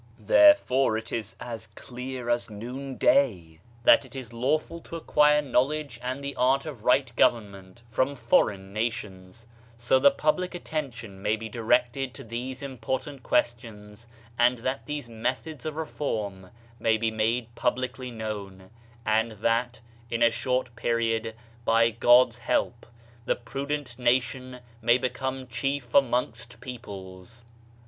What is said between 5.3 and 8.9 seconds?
knowledge and the art of right government from foreign